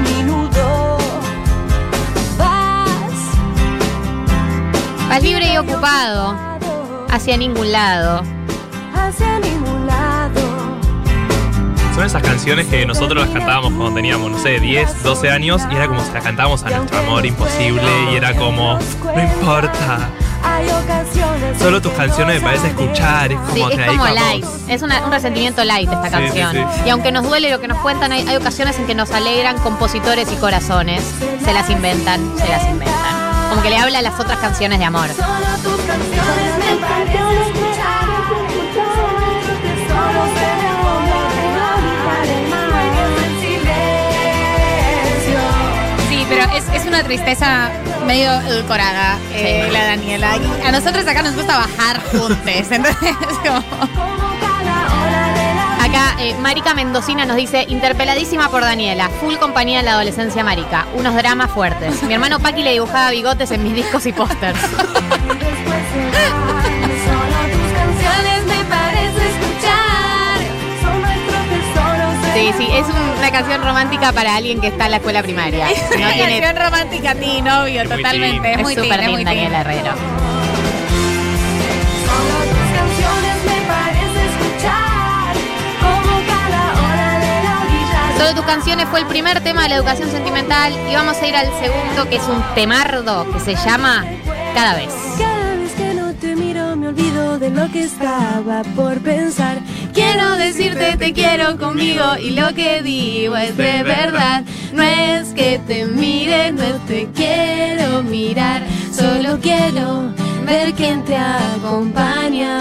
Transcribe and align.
mi 0.00 0.22
nudo. 0.22 0.98
Vas 2.38 3.00
Vas 5.08 5.22
libre 5.22 5.52
y 5.52 5.56
ocupado, 5.58 6.36
hacia 7.10 7.36
ningún 7.36 7.72
lado. 7.72 8.22
hacia 8.94 9.40
ningún 9.40 9.86
lado. 9.86 10.40
Son 11.94 12.04
esas 12.04 12.22
canciones 12.22 12.66
que 12.68 12.86
nosotros 12.86 13.26
las 13.26 13.34
cantábamos 13.34 13.72
cuando 13.72 13.94
teníamos, 13.94 14.30
no 14.30 14.38
sé, 14.38 14.60
10, 14.60 15.02
12 15.02 15.30
años 15.30 15.62
y 15.70 15.74
era 15.74 15.86
como 15.88 16.02
si 16.02 16.12
las 16.12 16.22
cantábamos 16.22 16.62
a 16.62 16.70
nuestro 16.70 16.98
amor 16.98 17.26
imposible 17.26 17.82
y 18.12 18.16
era 18.16 18.34
como, 18.34 18.78
no 19.14 19.22
importa, 19.22 20.08
solo 21.58 21.80
tus 21.80 21.92
canciones 21.92 22.36
me 22.40 22.46
parece 22.48 22.68
escuchar, 22.68 23.32
es 23.32 23.38
como 23.38 23.54
Sí, 23.54 23.62
es 23.78 23.86
como 23.86 24.06
light. 24.08 24.44
Es 24.68 24.82
una- 24.82 25.04
un 25.04 25.12
resentimiento 25.12 25.62
light 25.64 25.90
esta 25.92 26.10
canción. 26.10 26.52
sí, 26.52 26.58
sí. 26.74 26.80
Y 26.86 26.90
aunque 26.90 27.12
nos 27.12 27.24
duele 27.24 27.50
lo 27.50 27.60
que 27.60 27.68
nos 27.68 27.78
cuentan, 27.78 28.12
hay, 28.12 28.26
hay 28.26 28.36
ocasiones 28.36 28.78
en 28.78 28.86
que 28.86 28.94
nos 28.94 29.10
alegran 29.10 29.58
compositores 29.58 30.30
y 30.32 30.36
corazones. 30.36 31.02
Se 31.44 31.52
las 31.52 31.68
inventan, 31.70 32.20
se 32.38 32.48
las 32.48 32.64
inventan. 32.64 33.50
Como 33.50 33.62
que 33.62 33.70
le 33.70 33.78
habla 33.78 33.98
a 33.98 34.02
las 34.02 34.18
otras 34.18 34.38
canciones 34.38 34.78
de 34.78 34.84
amor. 34.84 35.08
Solo 35.08 35.26
tus 35.62 35.84
canciones 35.84 36.58
me 36.58 36.80
pero 46.28 46.44
es, 46.56 46.64
es 46.80 46.86
una 46.86 47.02
tristeza 47.02 47.70
medio 48.06 48.32
edulcorada, 48.40 49.18
eh, 49.32 49.68
la 49.72 49.86
Daniela. 49.86 50.36
Y 50.36 50.66
a 50.66 50.72
nosotros 50.72 51.06
acá 51.06 51.22
nos 51.22 51.34
gusta 51.34 51.58
bajar 51.58 52.00
juntes. 52.10 52.68
Entonces, 52.70 53.16
es 53.28 53.38
como. 53.38 53.58
Acá, 55.80 56.16
eh, 56.20 56.34
Marica 56.40 56.74
Mendocina 56.74 57.24
nos 57.24 57.36
dice, 57.36 57.64
interpeladísima 57.68 58.48
por 58.48 58.62
Daniela, 58.62 59.08
full 59.20 59.36
compañía 59.36 59.80
en 59.80 59.86
la 59.86 59.92
adolescencia 59.92 60.44
marica, 60.44 60.86
unos 60.94 61.14
dramas 61.14 61.50
fuertes. 61.50 62.02
Mi 62.02 62.14
hermano 62.14 62.38
Paqui 62.38 62.62
le 62.62 62.72
dibujaba 62.72 63.10
bigotes 63.10 63.50
en 63.50 63.64
mis 63.64 63.74
discos 63.74 64.06
y 64.06 64.12
pósters. 64.12 64.58
Sí, 72.56 72.64
sí, 72.66 72.68
es 72.72 72.86
un- 72.86 73.18
una 73.18 73.30
canción 73.30 73.62
romántica 73.62 74.12
para 74.12 74.34
alguien 74.36 74.60
que 74.60 74.68
está 74.68 74.86
en 74.86 74.90
la 74.92 74.96
escuela 74.98 75.22
primaria. 75.22 75.70
Es 75.70 75.82
una 75.96 76.08
No 76.08 76.12
tiene 76.14 76.40
canción 76.40 76.64
romántica 76.64 77.10
a 77.12 77.14
ti, 77.14 77.42
novio, 77.42 77.82
Es 77.82 77.88
muy 77.88 77.96
totalmente. 77.98 78.40
teen. 78.48 78.58
Es 78.58 78.62
muy 78.62 78.74
súper 78.74 79.10
muy 79.10 79.24
Daniela 79.24 79.30
teen. 79.30 79.54
Herrero. 79.54 79.92
Solo 82.06 82.36
tus 82.50 82.68
canciones 82.76 83.36
me 83.44 83.60
parece 83.68 84.26
escuchar. 84.30 85.34
Como 85.80 86.26
cada 86.26 86.62
hora 86.82 87.18
de 87.18 87.42
la 87.44 87.60
orilla. 87.62 88.18
Solo 88.18 88.34
tus 88.34 88.44
canciones 88.44 88.86
fue 88.88 89.00
el 89.00 89.06
primer 89.06 89.40
tema 89.42 89.62
de 89.64 89.68
la 89.70 89.74
educación 89.76 90.10
sentimental 90.10 90.72
y 90.90 90.94
vamos 90.94 91.16
a 91.22 91.26
ir 91.26 91.36
al 91.36 91.46
segundo 91.60 92.08
que 92.08 92.16
es 92.16 92.24
un 92.24 92.42
temardo 92.54 93.30
que 93.32 93.40
se 93.40 93.54
llama 93.54 94.04
Cada 94.54 94.74
vez. 94.74 94.92
Cada 95.18 95.54
vez 95.54 95.72
que 95.74 95.94
no 95.94 96.12
te 96.14 96.34
miro 96.34 96.74
me 96.76 96.88
olvido 96.88 97.38
de 97.38 97.50
lo 97.50 97.70
que 97.70 97.84
estaba 97.84 98.62
por 98.74 98.98
pensar. 98.98 99.59
Quiero 100.12 100.36
decirte 100.36 100.96
te 100.96 101.12
quiero 101.12 101.56
conmigo 101.56 102.16
y 102.20 102.30
lo 102.30 102.52
que 102.52 102.82
digo 102.82 103.36
es 103.36 103.56
de 103.56 103.84
verdad. 103.84 104.42
No 104.72 104.82
es 104.82 105.28
que 105.28 105.60
te 105.64 105.84
mire, 105.84 106.50
no 106.50 106.64
te 106.88 107.08
quiero 107.14 108.02
mirar. 108.02 108.64
Solo 108.92 109.38
quiero 109.40 110.12
ver 110.44 110.72
quién 110.74 111.04
te 111.04 111.16
acompaña. 111.16 112.58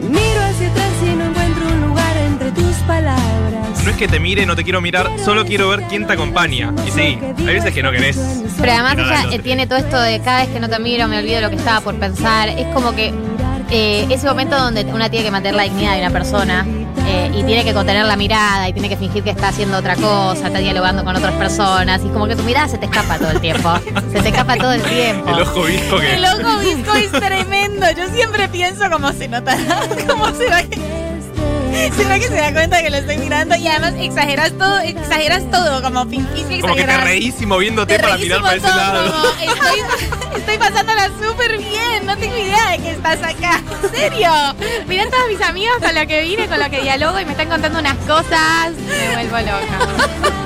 Miro 0.00 0.40
hacia 0.44 0.70
atrás 0.70 0.92
y 1.02 1.16
no 1.16 1.24
encuentro 1.24 1.68
un 1.68 1.80
lugar 1.88 2.16
entre 2.18 2.52
tus 2.52 2.76
palabras. 2.86 3.84
No 3.84 3.90
es 3.90 3.96
que 3.96 4.06
te 4.06 4.20
mire, 4.20 4.46
no 4.46 4.54
te 4.54 4.62
quiero 4.62 4.80
mirar, 4.80 5.10
solo 5.24 5.44
quiero 5.44 5.70
ver 5.70 5.82
quién 5.88 6.06
te 6.06 6.12
acompaña. 6.12 6.72
Y 6.86 6.90
sí, 6.92 7.18
hay 7.38 7.54
veces 7.54 7.74
que 7.74 7.82
no 7.82 7.90
querés. 7.90 8.16
Pero 8.60 8.72
además 8.72 8.96
ella 8.96 9.34
eh, 9.34 9.40
tiene 9.40 9.66
todo 9.66 9.80
esto 9.80 10.00
de 10.00 10.20
cada 10.20 10.42
vez 10.42 10.50
que 10.50 10.60
no 10.60 10.68
te 10.68 10.78
miro 10.78 11.08
me 11.08 11.18
olvido 11.18 11.36
de 11.36 11.42
lo 11.42 11.50
que 11.50 11.56
estaba 11.56 11.80
por 11.80 11.96
pensar. 11.96 12.48
Es 12.48 12.66
como 12.68 12.94
que 12.94 13.12
eh, 13.70 14.06
ese 14.10 14.26
momento 14.26 14.56
donde 14.56 14.84
una 14.84 15.08
tiene 15.10 15.24
que 15.24 15.30
mantener 15.30 15.54
la 15.54 15.62
dignidad 15.64 15.94
de 15.94 16.00
una 16.00 16.10
persona 16.10 16.66
eh, 17.06 17.30
y 17.34 17.42
tiene 17.44 17.64
que 17.64 17.72
contener 17.72 18.04
la 18.06 18.16
mirada 18.16 18.68
y 18.68 18.72
tiene 18.72 18.88
que 18.88 18.96
fingir 18.96 19.22
que 19.22 19.30
está 19.30 19.48
haciendo 19.48 19.78
otra 19.78 19.96
cosa, 19.96 20.46
está 20.46 20.58
dialogando 20.58 21.04
con 21.04 21.16
otras 21.16 21.34
personas 21.34 22.00
y 22.04 22.08
como 22.08 22.26
que 22.26 22.36
tu 22.36 22.42
mirada 22.42 22.68
se 22.68 22.78
te 22.78 22.86
escapa 22.86 23.18
todo 23.18 23.30
el 23.30 23.40
tiempo. 23.40 23.72
Se 24.12 24.20
te 24.22 24.28
escapa 24.28 24.56
todo 24.56 24.72
el 24.72 24.82
tiempo. 24.82 25.28
El 25.28 25.42
ojo 25.42 25.62
visco 25.62 25.98
que. 25.98 26.14
El 26.14 26.24
ojo 26.24 26.58
visco 26.58 26.94
es 26.94 27.12
tremendo. 27.12 27.86
Yo 27.96 28.08
siempre 28.12 28.48
pienso 28.48 28.90
cómo 28.90 29.12
se 29.12 29.28
nota, 29.28 29.56
cómo 30.08 30.26
será 30.34 30.62
que. 30.64 30.79
¿Será 31.96 32.18
que 32.18 32.28
se 32.28 32.34
da 32.34 32.52
cuenta 32.52 32.82
que 32.82 32.90
lo 32.90 32.96
estoy 32.98 33.16
mirando? 33.16 33.56
Y 33.56 33.66
además 33.66 33.94
exageras 33.98 34.52
todo, 34.58 34.78
exageras 34.80 35.50
todo, 35.50 35.82
como 35.82 36.06
fingís 36.06 36.44
que 36.44 36.60
Como 36.60 36.74
que 36.74 36.84
te 36.84 36.96
reís 36.98 37.40
y 37.40 37.46
moviéndote 37.46 37.96
Te 37.96 38.02
para 38.02 38.18
mirar 38.18 38.42
para 38.42 38.56
ese 38.56 38.68
lado. 38.68 39.10
como, 39.10 39.28
estoy, 39.40 39.80
estoy 40.36 40.58
pasándola 40.58 41.10
súper 41.20 41.56
bien, 41.58 42.06
no 42.06 42.16
tengo 42.16 42.36
idea 42.36 42.70
de 42.72 42.78
que 42.78 42.90
estás 42.90 43.22
acá. 43.22 43.60
¿En 43.82 43.90
serio? 43.90 44.30
Mirá 44.86 45.08
todos 45.08 45.28
mis 45.28 45.40
amigos 45.40 45.76
con 45.80 45.94
lo 45.94 46.06
que 46.06 46.22
vine, 46.22 46.46
con 46.48 46.60
lo 46.60 46.68
que 46.68 46.82
dialogo 46.82 47.18
y 47.18 47.24
me 47.24 47.32
están 47.32 47.48
contando 47.48 47.78
unas 47.78 47.96
cosas. 48.06 48.72
Me 48.72 49.26
vuelvo 49.26 49.38
loca. 49.38 50.36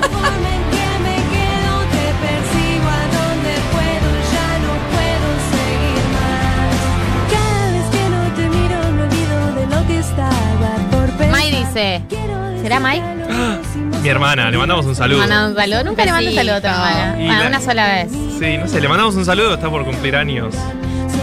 Mai 11.51 11.63
dice, 11.63 12.01
¿será 12.63 12.79
hicimos 12.93 14.01
Mi 14.01 14.09
hermana, 14.09 14.49
le 14.49 14.57
mandamos 14.57 14.85
un 14.85 14.95
saludo. 14.95 15.19
Mandando 15.19 15.49
un 15.49 15.55
saludo. 15.55 15.83
Nunca 15.83 16.05
le 16.05 16.11
mando 16.11 16.29
un 16.29 16.35
saludo 16.35 16.55
a 16.55 16.61
tu 16.61 16.67
hermana. 16.67 17.15
Y 17.19 17.25
Bueno, 17.25 17.41
la- 17.43 17.47
una 17.49 17.61
sola 17.61 17.87
vez. 17.87 18.11
Sí, 18.11 18.57
no 18.57 18.67
sé, 18.67 18.81
le 18.81 18.87
mandamos 18.87 19.15
un 19.15 19.25
saludo, 19.25 19.53
está 19.53 19.69
por 19.69 19.85
cumplir 19.85 20.15
años. 20.15 20.55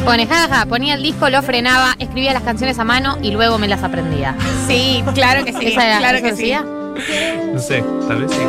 Pone 0.04 0.26
jaja, 0.26 0.66
ponía 0.66 0.94
el 0.94 1.02
disco, 1.02 1.28
lo 1.30 1.42
frenaba, 1.42 1.94
escribía 1.98 2.32
las 2.32 2.42
canciones 2.42 2.78
a 2.78 2.84
mano 2.84 3.18
y 3.22 3.30
luego 3.32 3.58
me 3.58 3.66
las 3.68 3.82
aprendía. 3.82 4.34
Sí, 4.66 5.02
claro 5.14 5.44
que 5.44 5.52
sí. 5.52 5.66
¿Esa 5.66 5.86
era- 5.86 5.98
claro 5.98 6.18
eso 6.18 6.26
que 6.26 6.32
sí. 6.36 6.42
decía? 6.42 6.64
No 7.52 7.58
sé, 7.60 7.84
tal 8.08 8.22
vez 8.24 8.30
sí. 8.32 8.42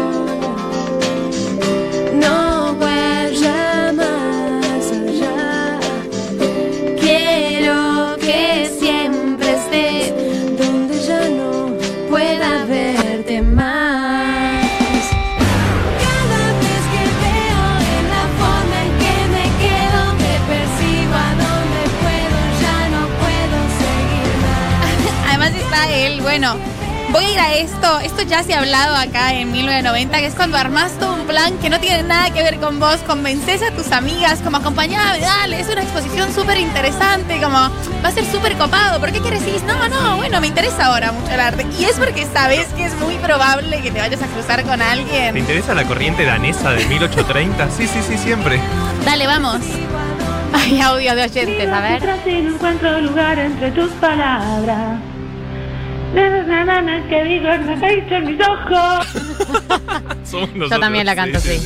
Ya 28.23 28.43
se 28.43 28.53
ha 28.53 28.59
hablado 28.59 28.95
acá 28.95 29.33
en 29.33 29.51
1990, 29.51 30.17
que 30.17 30.25
es 30.27 30.33
cuando 30.35 30.57
armas 30.57 30.91
todo 30.99 31.13
un 31.15 31.25
plan 31.27 31.57
que 31.59 31.69
no 31.69 31.79
tiene 31.79 32.03
nada 32.03 32.29
que 32.31 32.41
ver 32.41 32.59
con 32.59 32.79
vos, 32.79 32.97
convences 33.05 33.61
a 33.61 33.71
tus 33.71 33.91
amigas, 33.91 34.39
como 34.41 34.57
acompañame, 34.57 35.19
dale, 35.19 35.59
es 35.59 35.67
una 35.69 35.81
exposición 35.83 36.33
súper 36.33 36.57
interesante, 36.57 37.39
como 37.41 37.57
va 37.57 38.07
a 38.07 38.11
ser 38.11 38.25
súper 38.25 38.55
copado, 38.57 38.99
¿por 38.99 39.11
qué 39.11 39.19
quieres 39.19 39.41
ir? 39.47 39.61
No, 39.63 39.87
no, 39.89 40.17
bueno, 40.17 40.39
me 40.41 40.47
interesa 40.47 40.87
ahora 40.87 41.11
mucho 41.11 41.31
el 41.33 41.39
arte. 41.39 41.65
Y 41.79 41.85
es 41.85 41.97
porque 41.99 42.25
sabes 42.25 42.67
que 42.75 42.85
es 42.85 42.95
muy 42.99 43.15
probable 43.15 43.81
que 43.81 43.91
te 43.91 43.99
vayas 43.99 44.21
a 44.21 44.27
cruzar 44.27 44.63
con 44.63 44.79
¿Te 44.79 44.83
alguien. 44.85 45.37
interesa 45.37 45.73
la 45.73 45.83
corriente 45.83 46.25
danesa 46.25 46.71
de 46.71 46.85
1830? 46.85 47.69
Sí, 47.71 47.87
sí, 47.87 47.99
sí, 48.07 48.17
siempre. 48.17 48.59
Dale, 49.05 49.27
vamos. 49.27 49.59
Hay 50.53 50.79
audio 50.81 51.15
de 51.15 51.23
oyentes, 51.23 51.69
a 51.71 51.81
ver. 51.81 52.03
No 52.03 52.31
encuentro 52.55 53.01
lugar 53.01 53.37
entre 53.39 53.71
tus 53.71 53.91
palabras. 53.93 54.99
Na, 56.13 56.81
na, 56.81 57.07
que 57.09 57.23
digo, 57.23 57.49
me 57.65 57.79
caíste 57.79 58.15
en 58.15 58.25
mis 58.25 58.39
ojos. 58.47 59.07
Somos 60.23 60.53
nosotros. 60.53 60.79
también 60.79 61.05
la 61.05 61.15
canto, 61.15 61.39
sí. 61.39 61.59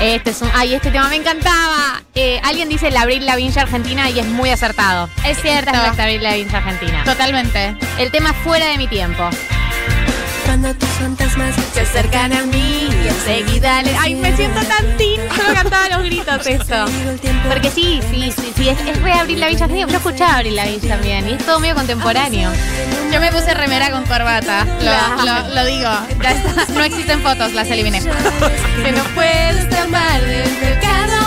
Este 0.00 0.30
es 0.30 0.42
un. 0.42 0.50
Ay, 0.54 0.74
este 0.74 0.90
tema 0.90 1.08
me 1.08 1.16
encantaba. 1.16 2.02
Eh, 2.14 2.40
alguien 2.44 2.68
dice 2.68 2.90
la 2.90 3.02
Abril 3.02 3.24
Lavigne 3.24 3.58
Argentina 3.58 4.10
y 4.10 4.18
es 4.18 4.26
muy 4.26 4.50
acertado. 4.50 5.08
Es 5.26 5.40
cierto. 5.40 5.70
Esta 5.70 5.78
es 5.78 5.82
nuestra 5.84 6.04
Abril 6.04 6.22
Lavigne 6.22 6.54
Argentina. 6.56 7.04
Totalmente. 7.04 7.76
El 7.98 8.10
tema 8.10 8.34
fuera 8.34 8.66
de 8.66 8.76
mi 8.76 8.86
tiempo. 8.86 9.28
Cuando 10.44 10.74
tus 10.74 10.88
fantasmas 10.90 11.54
se 11.72 11.80
acercan 11.80 12.32
a 12.32 12.42
mí 12.42 12.88
y 13.16 13.30
enseguida 13.30 13.82
les 13.82 13.96
Ay, 13.98 14.14
me 14.14 14.34
siento 14.36 14.60
tan 14.62 14.96
teen, 14.96 15.20
solo 15.36 15.54
cantaba 15.54 15.88
los 15.88 16.02
gritos 16.04 16.46
esto. 16.46 16.84
Porque 17.48 17.70
sí, 17.70 18.00
sí, 18.10 18.32
sí, 18.36 18.52
sí, 18.56 18.68
es, 18.68 18.78
es 18.80 19.02
re 19.02 19.12
Abril 19.12 19.40
Lavigne. 19.40 19.80
Yo 19.80 19.86
escuchaba 19.96 20.36
Abril 20.36 20.56
Lavigne 20.56 20.88
también 20.88 21.28
y 21.28 21.32
es 21.34 21.44
todo 21.46 21.58
medio 21.60 21.74
contemporáneo. 21.74 22.50
Yo 23.12 23.20
me 23.20 23.30
puse 23.32 23.54
remera 23.54 23.90
con 23.90 24.04
corbata, 24.04 24.64
lo, 24.64 24.80
Claro. 24.80 25.24
lo- 25.48 25.54
lo 25.54 25.64
digo. 25.66 25.90
Ya 26.22 26.30
está. 26.32 26.72
No 26.72 26.82
existen 26.84 27.20
fotos, 27.22 27.52
las 27.52 27.68
eliminé. 27.70 28.00
que 28.84 28.92
no 28.92 29.04
del 30.26 30.48
pecado 30.50 31.25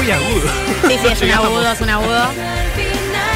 muy 0.00 0.10
agudo. 0.10 0.48
Sí, 0.88 0.98
sí, 1.02 1.08
es 1.12 1.22
un 1.22 1.30
agudo, 1.30 1.72
es 1.72 1.80
un 1.80 1.90
agudo. 1.90 2.26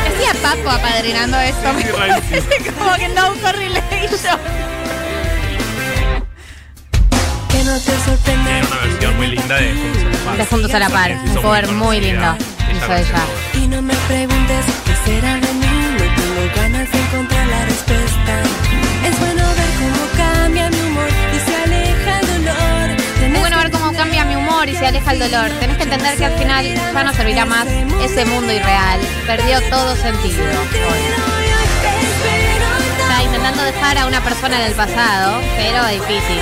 Decía 0.08 0.32
Papo 0.42 0.70
apadrinando 0.70 1.38
esto. 1.38 1.68
Sí, 1.78 1.84
rarísimo. 1.88 2.78
Como 2.78 2.94
que 2.94 3.08
no 3.08 3.34
correlation. 3.42 4.38
Que 7.50 7.64
no 7.64 7.78
te 7.78 7.92
sorprenda. 8.04 8.44
Tiene 8.44 8.66
una 8.66 8.76
versión 8.80 9.16
muy 9.16 9.26
linda 9.28 9.56
de 9.56 9.66
Juntos 9.74 10.04
a 10.04 10.08
la 10.08 10.18
Par. 10.24 10.36
De 10.36 10.46
Juntos 10.46 10.74
a 10.74 10.78
la 10.78 10.88
Par, 10.88 11.10
Sí, 11.10 11.30
un 11.36 11.42
cover 11.42 11.68
muy 11.72 12.00
lindo. 12.00 12.36
Hizo 12.74 12.88
la 12.88 13.00
ella. 13.00 13.24
Y 13.54 13.66
no 13.66 13.82
me 13.82 13.94
preguntes 14.08 14.64
qué 14.86 15.10
será 15.10 15.34
de 15.34 15.52
mí. 15.52 15.66
No 15.92 15.98
tengo 15.98 16.56
ganas 16.56 16.90
de 16.90 16.98
encontrar 16.98 17.46
la 17.46 17.64
respuesta. 17.66 18.42
Es 19.06 19.20
bueno 19.20 19.44
ver 19.44 19.70
cómo 19.78 20.02
cambia 20.16 20.70
mi 20.70 20.80
humor 20.80 21.08
y 24.68 24.76
se 24.76 24.86
aleja 24.86 25.12
el 25.12 25.18
dolor. 25.18 25.50
Tenés 25.60 25.76
que 25.76 25.82
entender 25.84 26.16
que 26.16 26.24
al 26.24 26.38
final 26.38 26.64
ya 26.74 27.04
no 27.04 27.12
servirá 27.12 27.44
más 27.44 27.66
ese 28.02 28.24
mundo 28.24 28.52
irreal. 28.52 29.00
Perdió 29.26 29.60
todo 29.68 29.94
sentido. 29.96 30.44
hoy. 30.44 31.34
Está 33.00 33.22
intentando 33.22 33.62
dejar 33.62 33.98
a 33.98 34.06
una 34.06 34.22
persona 34.22 34.58
del 34.60 34.74
pasado, 34.74 35.40
pero 35.56 35.86
difícil. 35.88 36.40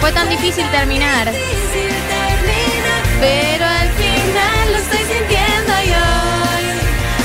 Fue 0.00 0.12
tan 0.12 0.28
difícil 0.28 0.66
terminar. 0.70 1.32
Pero 3.20 3.64
al 3.64 3.88
final 3.90 4.72
lo 4.72 4.78
estoy 4.78 4.98
sintiendo 4.98 5.72
y 5.86 5.88
hoy 5.88 6.64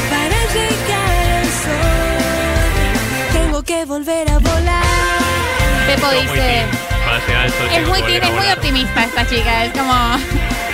Para 0.09 0.37
llegar 0.53 1.27
al 1.37 1.45
sol 1.45 3.33
Tengo 3.33 3.61
que 3.63 3.83
volver 3.83 4.31
a 4.31 4.37
volar 4.39 4.81
Pepo 5.87 6.09
dice. 6.11 6.80
Teen. 7.19 7.21
Para 7.21 7.25
llegar 7.27 7.43
al 7.43 7.51
sol 7.51 7.67
Es 7.71 7.87
muy 7.87 8.01
a 8.01 8.17
es 8.17 8.31
muy 8.31 8.51
optimista 8.51 9.03
esta 9.03 9.27
chica. 9.27 9.65
Es 9.65 9.73
como. 9.73 9.93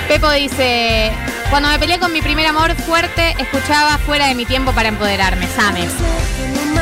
Pepo 0.07 0.31
dice. 0.31 1.11
Cuando 1.49 1.69
me 1.69 1.79
peleé 1.79 1.97
con 1.99 2.11
mi 2.11 2.21
primer 2.21 2.45
amor 2.45 2.75
fuerte, 2.75 3.35
escuchaba 3.39 3.97
fuera 3.99 4.27
de 4.27 4.35
mi 4.35 4.45
tiempo 4.45 4.73
para 4.73 4.89
empoderarme. 4.89 5.47
Same. 5.47 5.87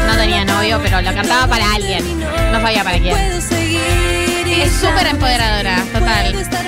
No 0.08 0.18
tenía 0.18 0.44
novio, 0.46 0.80
pero 0.82 1.02
lo 1.02 1.14
cantaba 1.14 1.48
para 1.48 1.74
alguien. 1.74 2.20
No 2.52 2.62
sabía 2.62 2.84
para 2.84 2.98
quién. 3.00 3.16
Es 3.16 4.72
súper 4.74 5.08
empoderadora, 5.08 5.84
total. 5.92 6.65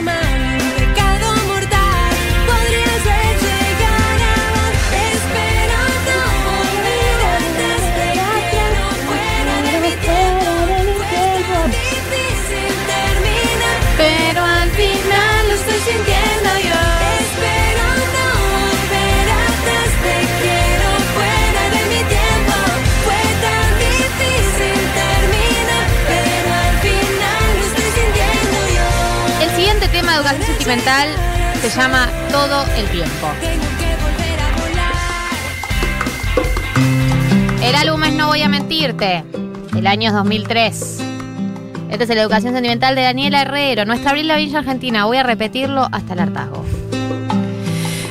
Sentimental 30.67 31.07
se 31.61 31.69
llama 31.69 32.09
Todo 32.29 32.65
el 32.75 32.89
tiempo. 32.89 33.27
El 37.63 37.73
álbum 37.73 38.03
es 38.03 38.13
No 38.13 38.27
Voy 38.27 38.41
a 38.41 38.49
Mentirte, 38.49 39.23
del 39.71 39.87
año 39.87 40.11
2003. 40.11 40.99
Este 41.89 42.03
es 42.03 42.09
el 42.09 42.17
Educación 42.17 42.53
Sentimental 42.53 42.95
de 42.95 43.03
Daniela 43.03 43.43
Herrero, 43.43 43.85
nuestra 43.85 44.09
Abril 44.09 44.29
Villa 44.35 44.59
Argentina. 44.59 45.05
Voy 45.05 45.15
a 45.15 45.23
repetirlo 45.23 45.87
hasta 45.89 46.13
el 46.13 46.19
hartazgo. 46.19 46.65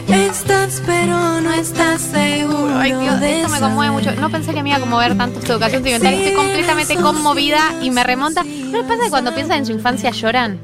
Estás 0.09 0.83
pero 0.87 1.41
no 1.43 1.53
estás 1.53 2.01
seguro 2.01 2.79
Ay, 2.79 2.93
Dios, 2.93 3.21
esto 3.21 3.49
me 3.51 3.61
conmueve 3.61 3.93
mucho. 3.93 4.13
No 4.13 4.31
pensé 4.31 4.55
que 4.55 4.63
me 4.63 4.71
iba 4.71 4.79
a 4.79 4.81
conmover 4.81 5.15
tanto 5.19 5.41
esta 5.41 5.53
educación 5.53 5.83
sentimental. 5.83 6.15
Estoy 6.15 6.35
completamente 6.35 6.97
conmovida 6.97 7.61
y 7.83 7.91
me 7.91 8.03
remonta. 8.03 8.45
¿No 8.45 8.79
les 8.79 8.87
pasa 8.87 9.05
que 9.05 9.11
cuando 9.11 9.35
piensan 9.35 9.59
en 9.59 9.67
su 9.67 9.73
infancia 9.73 10.11
lloran? 10.11 10.59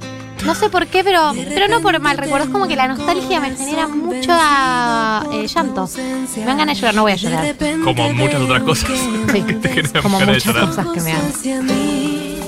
No 0.45 0.55
sé 0.55 0.69
por 0.71 0.87
qué, 0.89 1.05
pero, 1.05 1.33
pero 1.37 1.69
no 1.69 1.81
por 1.81 1.99
mal 2.01 2.19
recuerdo. 2.19 2.47
Es 2.47 2.51
como 2.53 2.67
que 2.69 2.77
la 2.77 2.89
nostalgia 2.89 3.41
me 3.41 3.55
genera 3.57 3.87
mucho 3.89 4.31
ah, 4.33 5.25
eh, 5.33 5.47
llanto. 5.47 5.89
Me 6.37 6.45
dan 6.45 6.59
ganas 6.59 6.77
de 6.77 6.81
llorar, 6.81 6.95
no 6.95 7.03
voy 7.03 7.13
a 7.13 7.17
llorar. 7.17 7.55
Como 7.85 8.13
muchas 8.15 8.41
otras 8.41 8.63
cosas 8.63 8.91
Sí, 9.33 9.43
que 9.43 9.55
te 9.55 9.69
generan 9.69 10.03
como 10.03 10.19
ganas 10.19 10.43
de 10.45 10.51
muchas 10.51 10.55
llorar. 10.55 10.69
cosas 10.69 10.87
que 10.95 11.01
me 11.01 11.13
dan. 11.13 12.43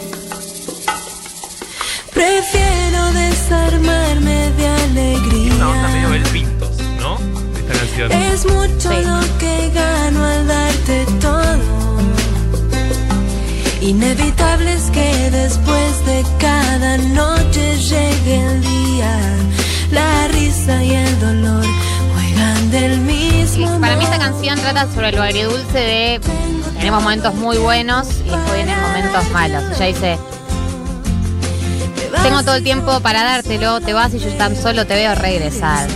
Prefiero 2.12 3.12
desarmarme 3.12 4.50
de 4.52 4.66
alegría. 4.68 5.54
Una 5.54 5.68
onda 5.70 5.88
medio 5.88 6.10
Bel 6.10 6.22
Pintos, 6.24 6.70
¿no? 7.00 7.16
Esta 7.58 7.74
canción. 7.78 8.12
Es 8.12 8.46
mucho 8.46 8.90
Sí. 8.90 9.04
lo 9.04 9.38
que 9.38 9.70
gano 9.74 10.24
al 10.24 10.46
darte 10.46 10.63
Inevitable 13.84 14.72
es 14.72 14.90
que 14.90 15.30
después 15.30 16.06
de 16.06 16.24
cada 16.38 16.96
noche 16.96 17.76
llegue 17.76 18.40
el 18.40 18.62
día. 18.62 19.12
La 19.90 20.26
risa 20.28 20.82
y 20.82 20.92
el 20.94 21.20
dolor 21.20 21.66
juegan 22.14 22.70
del 22.70 22.98
mismo 23.00 23.78
Para 23.80 23.96
mí 23.96 24.04
esta 24.04 24.18
canción 24.18 24.58
trata 24.58 24.90
sobre 24.90 25.12
lo 25.12 25.22
agridulce 25.22 25.78
de 25.78 26.20
tenemos 26.78 27.02
momentos 27.02 27.34
muy 27.34 27.58
buenos 27.58 28.08
y 28.24 28.30
después 28.30 28.54
vienen 28.54 28.80
momentos 28.80 29.30
malos. 29.32 29.64
Ella 29.76 29.86
dice, 29.86 30.18
Tengo 32.22 32.42
todo 32.42 32.54
el 32.54 32.64
tiempo 32.64 33.00
para 33.00 33.22
dártelo, 33.22 33.82
te 33.82 33.92
vas 33.92 34.14
y 34.14 34.18
yo 34.18 34.30
tan 34.38 34.56
solo 34.56 34.86
te 34.86 34.94
veo 34.94 35.14
regresar. 35.14 35.88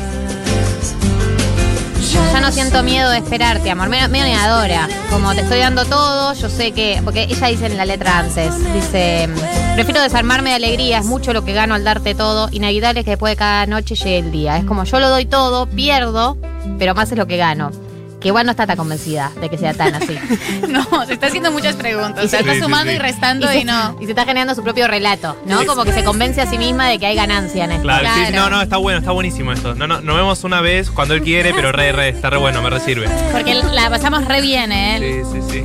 No 2.49 2.55
siento 2.55 2.83
miedo 2.83 3.11
de 3.11 3.19
esperarte, 3.19 3.71
amor. 3.71 3.91
Me, 3.91 4.09
me 4.09 4.35
adora. 4.35 4.89
Como 5.11 5.35
te 5.35 5.43
estoy 5.43 5.59
dando 5.59 5.85
todo, 5.85 6.33
yo 6.33 6.49
sé 6.49 6.73
que. 6.73 6.99
Porque 7.05 7.25
ella 7.25 7.49
dice 7.49 7.67
en 7.67 7.77
la 7.77 7.85
letra 7.85 8.21
antes: 8.21 8.55
dice. 8.73 9.29
Prefiero 9.75 10.01
desarmarme 10.01 10.49
de 10.49 10.57
alegría, 10.57 11.01
es 11.01 11.05
mucho 11.05 11.35
lo 11.35 11.45
que 11.45 11.53
gano 11.53 11.75
al 11.75 11.85
darte 11.85 12.15
todo. 12.15 12.49
Inevitable 12.51 13.01
es 13.01 13.05
que 13.05 13.11
después 13.11 13.33
de 13.33 13.37
cada 13.37 13.67
noche 13.67 13.97
llegue 13.97 14.19
el 14.21 14.33
día. 14.33 14.57
Es 14.57 14.65
como 14.65 14.85
yo 14.85 14.99
lo 14.99 15.11
doy 15.11 15.27
todo, 15.27 15.67
pierdo, 15.67 16.39
pero 16.79 16.95
más 16.95 17.13
es 17.13 17.19
lo 17.19 17.27
que 17.27 17.37
gano. 17.37 17.71
Que 18.21 18.29
igual 18.29 18.47
no 18.47 18.51
está 18.51 18.67
tan 18.67 18.77
convencida 18.77 19.31
de 19.41 19.49
que 19.49 19.57
sea 19.59 19.75
tan 19.75 19.95
así. 19.95 20.19
No, 20.69 21.07
se 21.07 21.13
está 21.15 21.29
haciendo 21.29 21.53
muchas 21.53 21.77
preguntas. 21.77 22.31
Sí, 22.31 22.37
está 22.37 22.53
sí, 22.55 22.61
sumando 22.61 22.91
sí. 22.91 22.97
y 22.97 22.99
restando 22.99 23.53
y, 23.53 23.59
se, 23.61 23.65
no. 23.65 23.97
y 24.01 24.05
se 24.05 24.11
está 24.11 24.25
generando 24.25 24.55
su 24.55 24.63
propio 24.63 24.89
relato, 24.89 25.37
¿no? 25.47 25.65
Como 25.67 25.85
que 25.85 25.93
se 25.93 26.05
convence 26.05 26.41
a 26.41 26.47
sí 26.51 26.59
misma 26.59 26.89
de 26.89 26.99
que 26.99 27.07
hay 27.07 27.15
ganancia 27.15 27.65
en 27.65 27.73
esto. 27.73 27.83
Claro, 27.85 28.07
sí, 28.15 28.21
sí, 28.27 28.33
Claro. 28.33 28.51
no, 28.51 28.57
no, 28.57 28.63
está 28.63 28.77
bueno, 28.77 28.99
está 28.99 29.13
buenísimo 29.13 29.53
esto. 29.53 29.75
No, 29.75 29.87
no, 29.87 30.01
nos 30.01 30.17
vemos 30.17 30.45
una 30.45 30.61
vez 30.61 30.91
cuando 30.91 31.15
él 31.15 31.23
quiere, 31.23 31.53
pero 31.55 31.71
re, 31.73 31.93
re, 31.93 32.09
está 32.09 32.29
re 32.31 32.37
bueno, 32.39 32.61
me 32.63 32.71
resirve. 32.71 33.09
Porque 33.33 33.55
la 33.55 33.89
pasamos 33.89 34.25
re 34.25 34.41
bien, 34.41 34.73
¿eh? 34.73 35.25
Sí, 35.33 35.41
sí, 35.41 35.51
sí. 35.51 35.65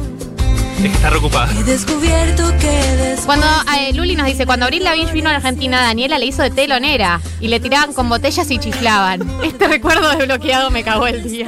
Es 0.77 0.89
que 0.89 0.95
está 0.97 1.09
reocupada. 1.09 1.51
He 1.57 1.63
descubierto 1.63 2.49
que 2.59 2.67
después 2.67 3.25
Cuando 3.25 3.47
eh, 3.77 3.93
Luli 3.93 4.15
nos 4.15 4.25
dice, 4.27 4.45
cuando 4.45 4.65
Abril 4.65 4.83
Lavigne 4.83 5.11
vino 5.13 5.29
a 5.29 5.35
Argentina, 5.35 5.81
Daniela 5.81 6.17
le 6.17 6.25
hizo 6.25 6.41
de 6.43 6.49
telonera 6.51 7.21
y 7.39 7.47
le 7.47 7.59
tiraban 7.59 7.93
con 7.93 8.09
botellas 8.09 8.49
y 8.51 8.57
chiflaban. 8.59 9.21
Este 9.43 9.67
recuerdo 9.67 10.09
desbloqueado 10.09 10.69
me 10.71 10.83
cagó 10.83 11.07
el 11.07 11.23
día. 11.23 11.47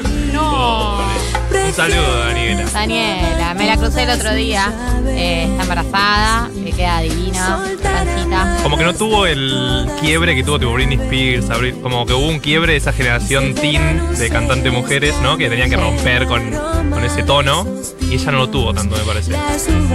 Pobre. 0.00 1.66
Un 1.66 1.72
saludo, 1.74 2.18
Daniela. 2.24 2.64
Daniela, 2.72 3.54
me 3.54 3.66
la 3.66 3.76
crucé 3.76 4.02
el 4.04 4.10
otro 4.10 4.34
día. 4.34 4.72
eh, 5.06 5.46
está 5.50 5.62
embarazada, 5.62 6.48
le 6.54 6.72
queda 6.72 7.00
divina, 7.00 7.58
pancita. 7.82 8.56
Como 8.62 8.76
que 8.78 8.84
no 8.84 8.94
tuvo 8.94 9.26
el 9.26 9.86
quiebre 10.00 10.34
que 10.34 10.42
tuvo 10.42 10.58
tipo 10.58 10.72
Britney 10.72 10.98
Spears, 10.98 11.46
como 11.82 12.06
que 12.06 12.14
hubo 12.14 12.26
un 12.28 12.38
quiebre 12.40 12.72
de 12.72 12.78
esa 12.78 12.92
generación 12.92 13.54
teen 13.54 14.16
de 14.16 14.30
cantantes 14.30 14.72
mujeres, 14.72 15.14
¿no? 15.22 15.36
Que 15.36 15.48
tenían 15.50 15.68
que 15.68 15.76
romper 15.76 16.26
con, 16.26 16.50
con 16.90 17.04
ese 17.04 17.22
tono. 17.22 17.66
Y 18.00 18.14
ella 18.14 18.32
no 18.32 18.38
lo 18.38 18.48
tuvo 18.48 18.72
tanto, 18.74 18.96
me 18.96 19.02
parece. 19.02 19.32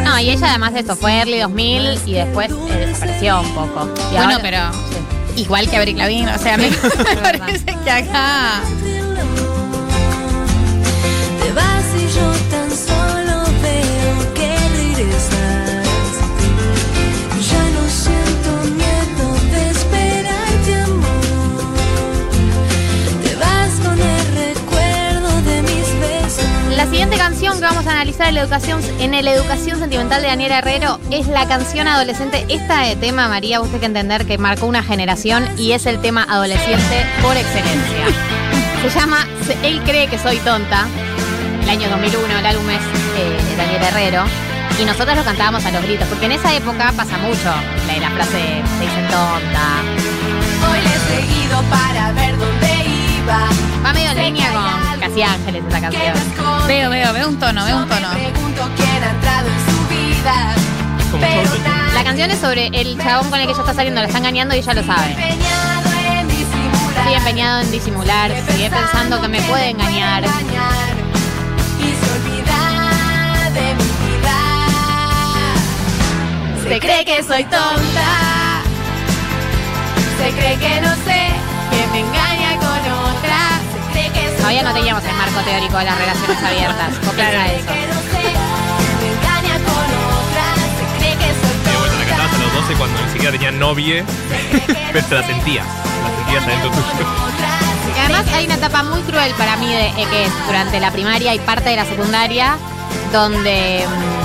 No, 0.04 0.20
y 0.20 0.30
ella 0.30 0.50
además 0.50 0.74
de 0.74 0.82
esto 0.82 0.96
fue 0.96 1.18
early 1.18 1.39
2000 1.39 2.00
y 2.06 2.13
después 2.13 2.51
eh, 2.51 2.86
desapareció 2.88 3.42
un 3.42 3.51
poco. 3.56 3.89
Y 4.12 4.16
Bueno, 4.16 4.24
ahora- 4.34 4.39
pero 4.42 4.58
Sí. 5.36 5.42
igual 5.44 5.70
que 5.70 5.77
Abril 5.77 5.98
Lavigne, 5.98 6.34
o 6.34 6.38
sea, 6.39 6.58
me, 6.58 6.70
me 7.32 7.38
parece 7.39 7.66
que 7.84 7.92
acá 7.92 8.62
analizar 27.97 28.31
la 28.31 28.41
educación, 28.41 28.79
en 28.99 29.15
el 29.15 29.27
Educación 29.27 29.79
Sentimental 29.79 30.21
de 30.21 30.27
Daniela 30.27 30.59
Herrero 30.59 30.99
es 31.09 31.27
la 31.27 31.47
canción 31.47 31.87
adolescente. 31.87 32.45
Esta 32.47 32.81
de 32.81 32.95
tema, 32.95 33.27
María, 33.27 33.59
tenés 33.59 33.79
que 33.79 33.85
entender 33.87 34.25
que 34.25 34.37
marcó 34.37 34.67
una 34.67 34.83
generación 34.83 35.45
y 35.57 35.71
es 35.71 35.87
el 35.87 35.99
tema 35.99 36.23
adolescente 36.29 37.05
por 37.23 37.35
excelencia. 37.35 38.05
Se 38.83 38.89
llama 38.97 39.27
Él 39.63 39.81
cree 39.83 40.07
que 40.07 40.19
soy 40.19 40.37
tonta. 40.37 40.87
El 41.67 41.71
año 41.71 41.89
2001, 41.89 42.39
el 42.39 42.45
álbum 42.45 42.69
es 42.69 42.79
eh, 43.17 43.43
de 43.50 43.55
Daniela 43.57 43.89
Herrero. 43.89 44.24
Y 44.79 44.86
nosotros 44.86 45.17
lo 45.17 45.25
cantábamos 45.25 45.65
a 45.65 45.71
los 45.71 45.83
gritos, 45.83 46.07
porque 46.07 46.27
en 46.27 46.31
esa 46.31 46.55
época 46.55 46.93
pasa 46.95 47.17
mucho 47.17 47.43
la, 47.88 47.97
la 48.00 48.09
frase 48.12 48.63
se 48.79 48.86
dicen 48.86 49.05
tonta. 49.09 49.83
Hoy 50.71 50.79
le 50.79 50.95
he 50.95 51.00
seguido 51.19 51.62
para 51.63 52.13
ver 52.13 52.38
dónde 52.38 52.69
iba. 53.19 53.50
Va 53.86 53.91
medio 53.91 54.12
en 54.12 54.17
línea 54.17 54.50
con 54.53 55.00
Casi 55.01 55.21
Ángeles 55.21 55.62
esa 55.67 55.81
canción. 55.81 56.13
veo, 56.67 56.89
veo, 56.89 57.12
veo 57.12 57.27
un 57.27 57.38
tono, 57.38 57.65
veo 57.65 57.77
un 57.79 57.89
tono. 57.89 58.07
La 61.93 62.03
canción 62.05 62.31
es 62.31 62.39
sobre 62.39 62.67
el 62.67 62.97
chabón 62.97 63.29
con 63.29 63.41
el 63.41 63.45
que 63.45 63.51
ella 63.51 63.59
está 63.59 63.74
saliendo, 63.74 64.00
la 64.00 64.07
está 64.07 64.19
engañando 64.19 64.55
y 64.55 64.59
ella 64.59 64.74
lo 64.74 64.83
sabe. 64.86 65.17
Sigue 67.03 67.17
empeñado 67.17 67.59
en 67.59 67.71
disimular, 67.71 68.31
sigue 68.51 68.69
pensando 68.69 69.19
que 69.19 69.27
me 69.27 69.41
puede 69.41 69.71
engañar. 69.71 70.24
Se 76.77 76.81
cree 76.81 77.05
que 77.05 77.24
soy 77.24 77.43
tonta. 77.46 78.62
Se 80.22 80.29
cree 80.29 80.57
que 80.60 80.79
no 80.79 80.93
sé, 80.93 81.22
que 81.72 81.88
me 81.91 82.00
engaña 82.01 82.55
con 82.57 82.77
otra. 83.17 83.39
Se 83.74 83.79
cree 83.93 84.10
que 84.12 84.27
soy 84.27 84.38
Todavía 84.38 84.62
no 84.62 84.74
teníamos 84.75 85.03
el 85.03 85.15
marco 85.15 85.39
teórico 85.41 85.75
de 85.75 85.86
las 85.86 85.98
relaciones 85.98 86.43
abiertas. 86.43 86.89
¿Vos 87.03 87.15
pensás 87.15 87.50
eso? 87.50 87.65
que 87.65 87.88
no 87.88 88.00
sé, 88.13 88.22
que 88.22 88.93
me 89.01 89.07
engaña 89.10 89.55
con 89.65 89.88
otra. 90.22 90.46
Se 90.77 90.86
cree 91.00 91.15
que 91.17 91.25
soy 91.34 91.55
Sí, 91.65 91.77
bueno, 91.79 91.93
la 91.98 91.98
tonta. 91.98 92.10
cantabas 92.10 92.34
a 92.36 92.38
los 92.38 92.53
12 92.53 92.74
cuando 92.75 93.01
ni 93.01 93.10
siquiera 93.10 93.31
tenía 93.31 93.51
novie, 93.53 94.05
pero 94.93 95.05
te 95.07 95.15
la 95.15 95.24
sentías. 95.25 95.65
La 95.65 96.15
sentías 96.15 96.43
adentro 96.43 96.69
tuyo. 96.69 97.07
Y 97.96 98.00
además 98.01 98.25
hay 98.36 98.46
una 98.46 98.53
etapa 98.55 98.84
muy 98.84 99.01
cruel 99.01 99.34
para 99.34 99.55
mí 99.57 99.65
de, 99.67 99.88
eh, 99.88 100.07
que 100.12 100.25
es 100.25 100.31
durante 100.46 100.79
la 100.79 100.91
primaria 100.91 101.34
y 101.34 101.39
parte 101.39 101.72
de 101.72 101.75
la 101.75 101.86
secundaria, 101.86 102.55
donde 103.12 103.84
mm, 103.84 104.16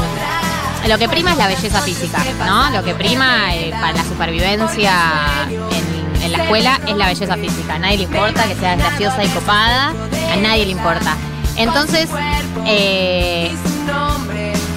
lo 0.89 0.99
que 0.99 1.09
prima 1.09 1.33
es 1.33 1.39
la 1.39 1.47
belleza 1.49 1.81
física, 1.83 2.19
¿no? 2.47 2.71
Lo 2.71 2.83
que 2.83 2.95
prima 2.95 3.55
eh, 3.55 3.71
para 3.71 3.93
la 3.93 4.05
supervivencia 4.05 4.93
en, 5.49 6.23
en 6.23 6.33
la 6.33 6.39
escuela 6.39 6.81
es 6.87 6.97
la 6.97 7.07
belleza 7.07 7.37
física. 7.37 7.75
A 7.75 7.79
nadie 7.79 7.99
le 7.99 8.05
importa 8.05 8.45
que 8.45 8.55
seas 8.55 8.79
graciosa 8.79 9.25
y 9.25 9.29
copada, 9.29 9.93
a 10.33 10.37
nadie 10.37 10.65
le 10.65 10.73
importa. 10.73 11.17
Entonces, 11.57 12.09
eh, 12.67 13.55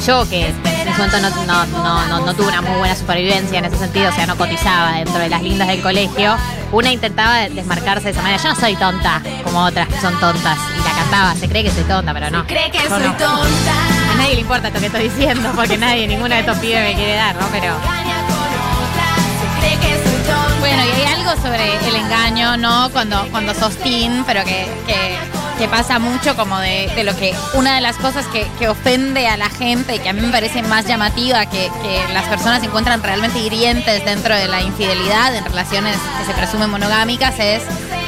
yo 0.06 0.28
que 0.30 0.48
en 0.48 0.94
su 0.94 1.02
momento 1.02 1.46
no, 1.48 1.66
no, 1.66 2.20
no, 2.20 2.34
tuve 2.36 2.48
una 2.48 2.62
muy 2.62 2.78
buena 2.78 2.96
supervivencia 2.96 3.60
en 3.60 3.66
ese 3.66 3.78
sentido, 3.78 4.10
o 4.10 4.12
sea, 4.12 4.28
no 4.28 4.38
cotizaba 4.38 4.94
dentro 4.94 5.18
de 5.18 5.30
las 5.30 5.42
lindas 5.42 5.68
del 5.68 5.82
colegio, 5.82 6.36
una 6.72 6.92
intentaba 6.92 7.50
desmarcarse 7.50 8.06
de 8.06 8.12
esa 8.12 8.22
manera. 8.22 8.42
Yo 8.42 8.50
no 8.50 8.56
soy 8.56 8.76
tonta 8.76 9.22
como 9.44 9.64
otras 9.64 9.88
que 9.88 10.00
son 10.00 10.20
tontas. 10.20 10.58
Y 10.78 10.84
la 10.84 10.96
cantaba, 10.96 11.36
se 11.36 11.48
cree 11.48 11.64
que 11.64 11.72
soy 11.72 11.84
tonta, 11.84 12.14
pero 12.14 12.30
no. 12.30 12.46
Cree 12.46 12.70
que 12.70 12.80
soy 12.88 13.04
tonta. 13.18 13.95
Nadie 14.26 14.38
le 14.38 14.42
importa 14.42 14.70
esto 14.70 14.80
que 14.80 14.88
estoy 14.88 15.04
diciendo, 15.04 15.52
porque 15.56 15.78
nadie, 15.78 16.08
ninguno 16.08 16.34
de 16.34 16.40
estos 16.42 16.58
pibes 16.58 16.84
me 16.84 16.96
quiere 16.96 17.14
dar, 17.14 17.36
¿no? 17.36 17.48
Pero. 17.52 17.76
Bueno, 20.60 20.84
y 20.84 21.00
hay 21.00 21.14
algo 21.14 21.40
sobre 21.44 21.76
el 21.88 21.96
engaño, 21.96 22.58
¿no? 22.58 22.90
Cuando, 22.90 23.28
cuando 23.30 23.54
sos 23.54 23.76
pero 24.26 24.44
que, 24.44 24.68
que, 25.60 25.68
pasa 25.68 26.00
mucho 26.00 26.36
como 26.36 26.58
de, 26.58 27.04
lo 27.04 27.16
que 27.16 27.36
una 27.54 27.76
de 27.76 27.82
las 27.82 27.98
cosas 27.98 28.26
que, 28.30 28.48
que 28.58 28.68
ofende 28.68 29.28
a 29.28 29.38
la 29.38 29.52
gente 29.52 29.98
y 29.98 30.00
que 30.00 30.10
a 30.10 30.14
mí 30.14 30.22
me 30.22 30.32
parece 30.32 30.64
más 30.64 30.88
llamativa 30.88 31.46
que, 31.46 31.70
que 31.84 32.12
las 32.12 32.28
personas 32.28 32.64
encuentran 32.64 33.04
realmente 33.04 33.38
hirientes 33.38 34.04
dentro 34.06 34.36
de 34.36 34.48
la 34.48 34.60
infidelidad 34.64 35.36
en 35.36 35.46
relaciones 35.46 35.98
que 36.20 36.26
se 36.26 36.34
presumen 36.34 36.72
monogámicas 36.72 37.38
es 37.38 37.62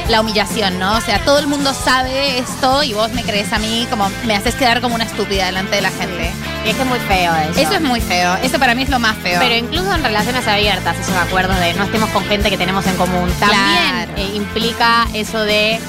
la 0.09 0.21
humillación, 0.21 0.79
¿no? 0.79 0.95
O 0.97 1.01
sea, 1.01 1.19
todo 1.25 1.39
el 1.39 1.47
mundo 1.47 1.73
sabe 1.73 2.39
esto 2.39 2.81
y 2.83 2.93
vos 2.93 3.11
me 3.11 3.23
crees 3.23 3.51
a 3.51 3.59
mí 3.59 3.85
como 3.89 4.09
me 4.25 4.35
haces 4.35 4.55
quedar 4.55 4.79
como 4.81 4.95
una 4.95 5.03
estúpida 5.03 5.45
delante 5.47 5.75
de 5.75 5.81
la 5.81 5.89
gente. 5.91 6.31
y 6.65 6.69
es 6.69 6.75
que 6.75 6.81
es 6.83 6.87
muy 6.87 6.99
feo 6.99 7.33
eso. 7.51 7.59
Eso 7.59 7.73
es 7.73 7.81
muy 7.81 7.99
feo, 8.01 8.35
eso 8.41 8.57
para 8.59 8.73
mí 8.73 8.83
es 8.83 8.89
lo 8.89 8.99
más 8.99 9.17
feo. 9.17 9.39
Pero 9.39 9.55
incluso 9.55 9.93
en 9.93 10.03
relaciones 10.03 10.47
abiertas, 10.47 10.97
eso 10.99 11.11
me 11.11 11.17
acuerdo 11.19 11.53
de 11.55 11.73
no 11.73 11.83
estemos 11.83 12.09
con 12.11 12.23
gente 12.25 12.49
que 12.49 12.57
tenemos 12.57 12.85
en 12.87 12.95
común. 12.95 13.29
También 13.39 13.59
Claro. 14.05 14.11
eh, 14.17 14.31
implica 14.35 15.07
eso 15.13 15.39
de 15.43 15.79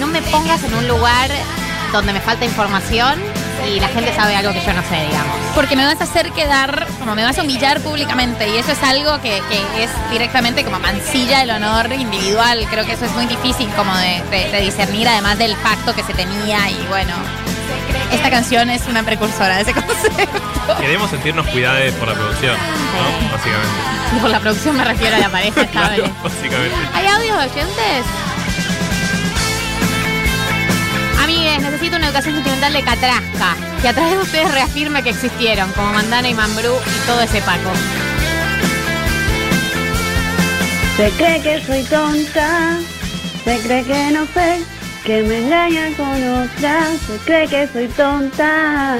no 0.00 0.06
me 0.06 0.22
pongas 0.22 0.62
en 0.64 0.74
un 0.74 0.88
lugar 0.88 1.30
donde 1.92 2.12
me 2.14 2.20
falta 2.20 2.44
información 2.46 3.20
y 3.68 3.80
la 3.80 3.88
gente 3.88 4.14
sabe 4.14 4.36
algo 4.36 4.52
que 4.52 4.60
yo 4.60 4.72
no 4.72 4.82
sé, 4.82 4.96
digamos. 5.06 5.36
Porque 5.54 5.76
me 5.76 5.84
vas 5.84 6.00
a 6.00 6.04
hacer 6.04 6.30
quedar, 6.32 6.86
como 6.98 7.14
me 7.14 7.24
vas 7.24 7.38
a 7.38 7.42
humillar 7.42 7.80
públicamente 7.80 8.48
y 8.48 8.56
eso 8.58 8.72
es 8.72 8.82
algo 8.82 9.20
que, 9.20 9.40
que 9.48 9.84
es 9.84 9.90
directamente 10.10 10.64
como 10.64 10.78
mancilla 10.78 11.42
el 11.42 11.50
honor 11.50 11.92
individual. 11.92 12.66
Creo 12.70 12.84
que 12.86 12.92
eso 12.92 13.04
es 13.04 13.12
muy 13.12 13.26
difícil 13.26 13.68
como 13.76 13.94
de, 13.96 14.22
de- 14.30 14.50
de 14.50 14.60
discernir, 14.60 15.08
además 15.08 15.38
del 15.38 15.54
pacto 15.56 15.94
que 15.94 16.02
se 16.02 16.14
tenía 16.14 16.70
y 16.70 16.86
bueno, 16.88 17.12
esta 18.12 18.30
canción 18.30 18.70
es 18.70 18.86
una 18.88 19.02
precursora 19.02 19.56
de 19.56 19.62
ese 19.62 19.72
concepto. 19.74 20.76
Queremos 20.80 21.10
sentirnos 21.10 21.46
cuidados 21.48 21.92
por 21.94 22.08
la 22.08 22.14
producción, 22.14 22.54
¿no? 22.56 23.32
Básicamente. 23.32 24.20
Por 24.20 24.30
la 24.30 24.40
producción 24.40 24.76
me 24.76 24.84
refiero 24.84 25.16
a 25.16 25.18
la 25.20 25.28
pareja. 25.30 25.66
Claro, 25.72 26.04
básicamente. 26.22 26.76
¿Hay 26.94 27.06
audios 27.06 27.36
oyentes? 27.38 28.04
Necesito 31.60 31.96
una 31.96 32.06
educación 32.06 32.34
sentimental 32.34 32.72
de 32.72 32.82
Catrasca, 32.82 33.56
que 33.80 33.88
a 33.88 33.92
través 33.92 34.12
de 34.12 34.22
ustedes 34.22 34.50
reafirme 34.52 35.02
que 35.02 35.10
existieron, 35.10 35.70
como 35.72 35.92
Mandana 35.92 36.28
y 36.28 36.34
Mambrú 36.34 36.74
y 36.74 37.06
todo 37.06 37.20
ese 37.20 37.40
paco. 37.42 37.70
Se 40.96 41.10
cree 41.10 41.40
que 41.40 41.64
soy 41.64 41.82
tonta, 41.84 42.78
se 43.44 43.58
cree 43.60 43.84
que 43.84 44.10
no 44.10 44.26
sé, 44.26 44.62
que 45.04 45.22
me 45.22 45.38
engaña 45.38 45.88
con 45.96 46.42
otra, 46.42 46.86
se 47.06 47.16
cree 47.24 47.48
que 47.48 47.68
soy 47.68 47.88
tonta. 47.88 48.96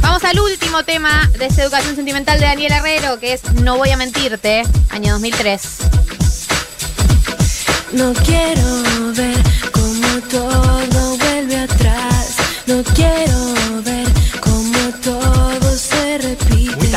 Vamos 0.00 0.22
Vamos 0.22 0.24
al 0.24 0.40
último 0.40 0.82
tema 0.82 1.30
de 1.38 1.46
esta 1.46 1.62
educación 1.62 1.94
sentimental 1.94 2.38
de 2.40 2.46
Daniel 2.46 2.72
Herrero, 2.72 3.20
que 3.20 3.32
es 3.34 3.44
No 3.62 3.76
voy 3.76 3.90
a 3.90 3.96
mentirte, 3.96 4.62
año 4.90 5.12
2003. 5.12 5.62
No 7.92 8.12
quiero 8.12 9.12
ver 9.14 9.42
cómo 9.72 9.99
todo 10.30 11.16
vuelve 11.18 11.56
atrás. 11.60 12.34
No 12.66 12.82
quiero 12.94 13.82
ver 13.82 14.08
cómo 14.40 14.78
todo 15.02 15.76
se 15.76 16.18
repite. 16.18 16.76
Muy 16.76 16.88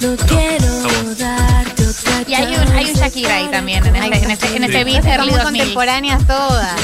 No 0.00 0.10
¿no? 0.10 0.16
quiero 0.26 1.14
darte 1.18 1.86
otra 1.88 2.22
Y 2.28 2.34
hay 2.34 2.54
un, 2.56 2.72
hay 2.76 2.90
un 2.90 2.94
Shakira 2.94 3.36
ahí 3.36 3.48
también 3.50 3.84
en 3.86 3.96
este, 3.96 4.24
en 4.24 4.30
este, 4.30 4.56
en 4.56 4.64
este 4.64 4.78
Sí. 4.78 4.84
beat 4.84 5.02
Son 5.02 5.12
early 5.12 5.30
muy 5.30 5.40
2000. 5.40 5.44
contemporáneas 5.60 6.26
todas. 6.26 6.74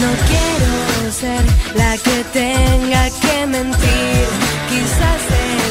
No 0.00 0.10
quiero 0.28 1.12
ser 1.12 1.42
la 1.76 1.96
que 1.98 2.24
tenga 2.32 3.10
que 3.20 3.46
mentir. 3.46 4.26
Quizás 4.70 5.22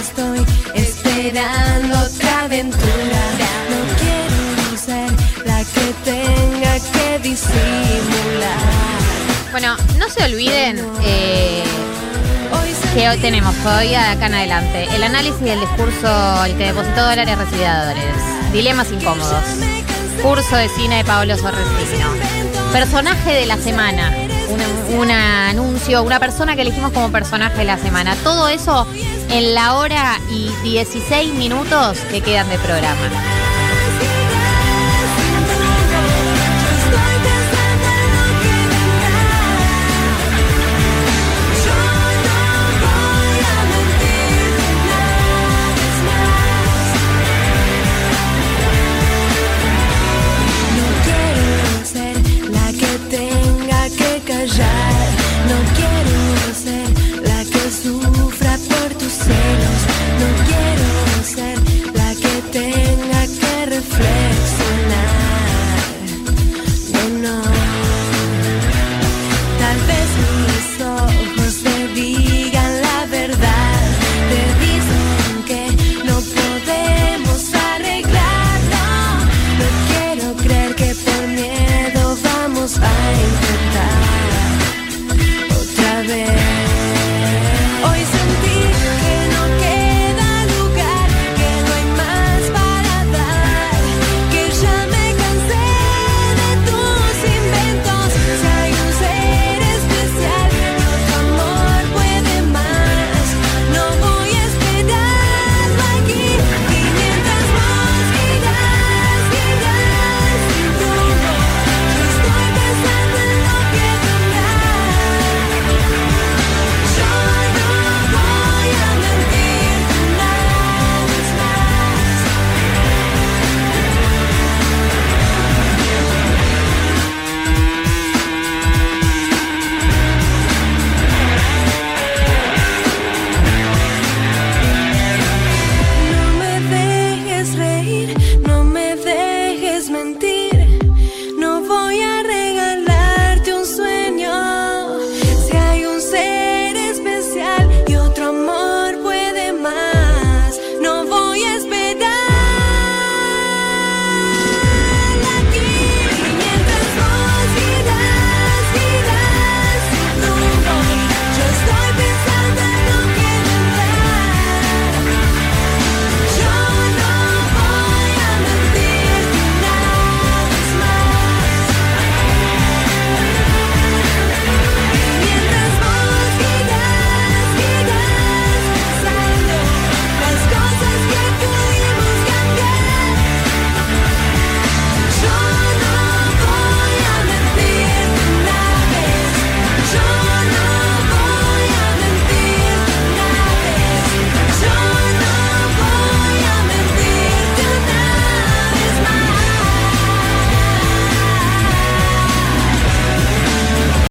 estoy 0.01 0.45
esperando 0.75 1.99
otra 1.99 2.43
aventura. 2.43 3.21
No 3.71 3.79
quiero 4.01 4.77
ser 4.85 5.11
la 5.45 5.59
que 5.63 5.93
tenga 6.05 6.68
Bueno, 9.51 9.75
no 9.97 10.09
se 10.09 10.23
olviden 10.23 10.79
eh, 11.03 11.63
que 12.93 13.09
hoy 13.09 13.17
tenemos 13.17 13.53
todavía 13.57 14.11
acá 14.11 14.27
en 14.27 14.35
adelante 14.35 14.87
el 14.95 15.03
análisis 15.03 15.41
del 15.41 15.59
discurso 15.59 16.45
el 16.45 16.57
que 16.57 16.67
depositó 16.67 17.01
dólares 17.01 17.37
residadores, 17.37 18.13
dilemas 18.51 18.91
incómodos, 18.91 19.43
curso 20.21 20.55
de 20.55 20.69
cine 20.69 20.97
de 20.97 21.03
Pablo 21.03 21.37
Sorrentino, 21.37 22.07
personaje 22.71 23.33
de 23.33 23.45
la 23.45 23.57
semana, 23.57 24.11
un, 24.49 24.99
un 24.99 25.11
anuncio, 25.11 26.03
una 26.03 26.19
persona 26.19 26.55
que 26.55 26.61
elegimos 26.61 26.91
como 26.91 27.11
personaje 27.11 27.57
de 27.57 27.65
la 27.65 27.77
semana, 27.77 28.15
todo 28.23 28.47
eso 28.47 28.87
en 29.29 29.53
la 29.53 29.75
hora 29.75 30.19
y 30.31 30.49
16 30.63 31.33
minutos 31.33 31.97
que 32.11 32.21
quedan 32.21 32.49
de 32.49 32.57
programa. 32.59 33.48